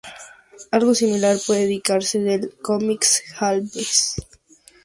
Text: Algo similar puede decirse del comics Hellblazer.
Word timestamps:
Algo 0.71 0.95
similar 0.95 1.37
puede 1.45 1.67
decirse 1.67 2.17
del 2.17 2.55
comics 2.59 3.21
Hellblazer. 3.39 4.25